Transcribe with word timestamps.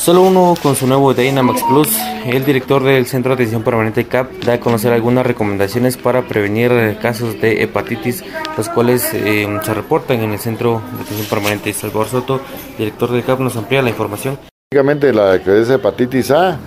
Solo 0.00 0.22
uno 0.22 0.54
con 0.62 0.76
su 0.76 0.86
nuevo 0.86 1.12
Dynamax 1.12 1.62
Plus, 1.64 1.88
el 2.24 2.42
director 2.46 2.82
del 2.82 3.04
Centro 3.04 3.32
de 3.32 3.34
Atención 3.34 3.62
Permanente 3.62 4.06
CAP 4.06 4.32
da 4.46 4.54
a 4.54 4.58
conocer 4.58 4.94
algunas 4.94 5.26
recomendaciones 5.26 5.98
para 5.98 6.26
prevenir 6.26 6.96
casos 7.02 7.38
de 7.38 7.62
hepatitis, 7.62 8.24
los 8.56 8.70
cuales 8.70 9.12
eh, 9.12 9.46
se 9.62 9.74
reportan 9.74 10.20
en 10.20 10.32
el 10.32 10.38
Centro 10.38 10.80
de 10.96 11.02
Atención 11.02 11.26
Permanente. 11.28 11.74
Salvador 11.74 12.08
Soto, 12.08 12.40
director 12.78 13.12
del 13.12 13.22
CAP, 13.24 13.40
nos 13.40 13.56
amplía 13.56 13.82
la 13.82 13.90
información. 13.90 14.38
Básicamente 14.72 15.12
la 15.12 15.38
que 15.38 15.60
es 15.60 15.68
hepatitis 15.68 16.30
A, 16.30 16.58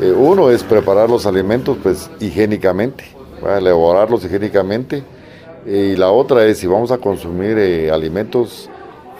eh, 0.00 0.10
uno 0.10 0.50
es 0.50 0.64
preparar 0.64 1.10
los 1.10 1.26
alimentos 1.26 1.76
pues 1.82 2.10
higiénicamente, 2.20 3.04
elaborarlos 3.46 4.24
higiénicamente, 4.24 5.04
y 5.66 5.94
la 5.94 6.10
otra 6.10 6.46
es 6.46 6.56
si 6.56 6.66
vamos 6.66 6.90
a 6.90 6.96
consumir 6.96 7.58
eh, 7.58 7.90
alimentos 7.90 8.70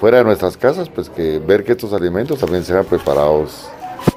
fuera 0.01 0.19
de 0.19 0.25
nuestras 0.25 0.57
casas, 0.57 0.89
pues 0.89 1.09
que 1.11 1.39
ver 1.39 1.65
que 1.65 1.73
estos 1.73 1.93
alimentos 1.93 2.39
también 2.39 2.65
sean 2.65 2.85
preparados 2.85 3.69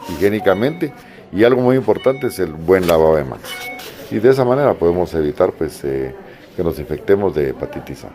higiénicamente 0.10 0.94
y 1.34 1.44
algo 1.44 1.62
muy 1.62 1.76
importante 1.76 2.28
es 2.28 2.40
el 2.40 2.54
buen 2.54 2.88
lavado 2.88 3.16
de 3.16 3.24
manos. 3.24 3.50
Y 4.12 4.20
de 4.20 4.30
esa 4.30 4.44
manera 4.44 4.74
podemos 4.74 5.14
evitar 5.14 5.52
pues 5.54 5.84
eh, 5.84 6.14
que 6.56 6.64
nos 6.64 6.78
infectemos 6.80 7.34
de 7.34 7.50
hepatitis 7.50 8.06
A. 8.06 8.10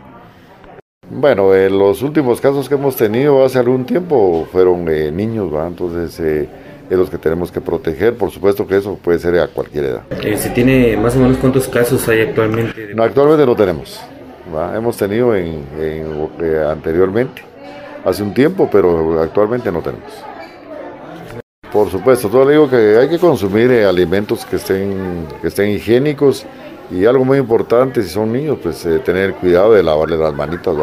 Bueno, 1.09 1.55
en 1.55 1.77
los 1.77 2.01
últimos 2.01 2.41
casos 2.41 2.67
que 2.67 2.75
hemos 2.75 2.95
tenido 2.95 3.43
hace 3.43 3.59
algún 3.59 3.85
tiempo 3.85 4.47
fueron 4.51 4.87
eh, 4.89 5.09
niños, 5.11 5.53
¿va? 5.53 5.65
entonces 5.65 6.19
eh, 6.19 6.47
es 6.89 6.97
los 6.97 7.09
que 7.09 7.17
tenemos 7.17 7.51
que 7.51 7.61
proteger, 7.61 8.15
por 8.15 8.29
supuesto 8.29 8.67
que 8.67 8.77
eso 8.77 8.97
puede 9.01 9.19
ser 9.19 9.39
a 9.39 9.47
cualquier 9.47 9.85
edad. 9.85 10.01
¿Se 10.37 10.49
tiene 10.49 10.95
más 10.97 11.15
o 11.15 11.19
menos 11.19 11.37
cuántos 11.37 11.67
casos 11.67 12.07
hay 12.09 12.21
actualmente? 12.21 12.93
No, 12.93 13.03
actualmente 13.03 13.45
no 13.45 13.55
tenemos, 13.55 13.99
hemos 14.75 14.97
tenido 14.97 15.35
en, 15.35 15.65
anteriormente 16.67 17.43
hace 18.05 18.23
un 18.23 18.33
tiempo, 18.33 18.69
pero 18.71 19.21
actualmente 19.21 19.71
no 19.71 19.81
tenemos. 19.81 20.11
Por 21.71 21.91
supuesto, 21.91 22.29
todo 22.29 22.45
le 22.45 22.53
digo 22.53 22.69
que 22.69 22.97
hay 22.97 23.09
que 23.09 23.19
consumir 23.19 23.69
eh, 23.71 23.85
alimentos 23.85 24.45
que 24.45 24.55
estén, 24.55 25.27
que 25.41 25.49
estén 25.49 25.69
higiénicos 25.69 26.45
y 26.89 27.05
algo 27.05 27.25
muy 27.25 27.37
importante, 27.37 28.01
si 28.01 28.09
son 28.09 28.31
niños, 28.31 28.57
pues 28.63 28.85
eh, 28.85 28.99
tener 28.99 29.33
cuidado 29.33 29.73
de 29.73 29.83
lavarle 29.83 30.17
las 30.17 30.33
manitas 30.33 30.75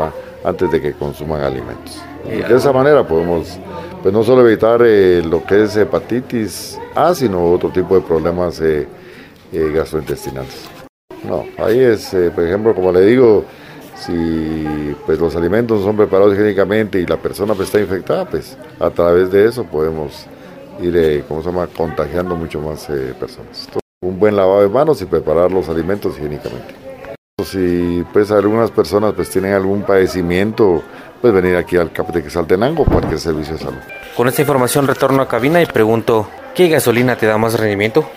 antes 0.44 0.70
de 0.70 0.82
que 0.82 0.92
consuman 0.92 1.42
alimentos. 1.42 2.02
Y 2.26 2.36
de 2.36 2.54
esa 2.54 2.72
manera 2.72 3.06
podemos, 3.06 3.58
pues 4.02 4.12
no 4.12 4.22
solo 4.22 4.46
evitar 4.46 4.82
eh, 4.84 5.22
lo 5.24 5.42
que 5.44 5.64
es 5.64 5.74
hepatitis 5.76 6.78
A, 6.94 7.14
sino 7.14 7.42
otro 7.50 7.70
tipo 7.70 7.94
de 7.94 8.02
problemas 8.02 8.62
gastrointestinales. 9.52 10.73
No, 11.28 11.44
ahí 11.58 11.80
es, 11.80 12.14
por 12.34 12.44
ejemplo, 12.44 12.74
como 12.74 12.92
le 12.92 13.02
digo, 13.02 13.44
si 13.96 14.94
pues 15.06 15.18
los 15.18 15.34
alimentos 15.36 15.82
son 15.82 15.96
preparados 15.96 16.34
higiénicamente 16.34 17.00
y 17.00 17.06
la 17.06 17.16
persona 17.16 17.54
pues, 17.54 17.68
está 17.68 17.80
infectada, 17.80 18.24
pues 18.24 18.56
a 18.78 18.90
través 18.90 19.30
de 19.30 19.46
eso 19.46 19.64
podemos 19.64 20.26
ir, 20.80 20.96
eh, 20.96 21.24
¿cómo 21.26 21.42
se 21.42 21.50
llama?, 21.50 21.66
contagiando 21.68 22.34
mucho 22.36 22.60
más 22.60 22.88
eh, 22.90 23.14
personas. 23.18 23.68
un 24.02 24.18
buen 24.18 24.36
lavado 24.36 24.62
de 24.62 24.68
manos 24.68 25.00
y 25.00 25.06
preparar 25.06 25.50
los 25.50 25.68
alimentos 25.68 26.16
higiénicamente. 26.16 26.74
Si 27.42 28.04
pues 28.12 28.30
algunas 28.30 28.70
personas 28.70 29.14
pues 29.14 29.30
tienen 29.30 29.54
algún 29.54 29.82
padecimiento, 29.82 30.82
pues 31.20 31.32
venir 31.32 31.56
aquí 31.56 31.76
al 31.76 31.90
CAP 31.90 32.12
de 32.12 32.22
Quetzaltenango, 32.22 32.84
cualquier 32.84 33.18
servicio 33.18 33.54
de 33.54 33.60
salud. 33.60 33.78
Con 34.16 34.28
esta 34.28 34.42
información 34.42 34.86
retorno 34.86 35.22
a 35.22 35.28
cabina 35.28 35.62
y 35.62 35.66
pregunto, 35.66 36.28
¿qué 36.54 36.68
gasolina 36.68 37.16
te 37.16 37.26
da 37.26 37.38
más 37.38 37.58
rendimiento? 37.58 38.08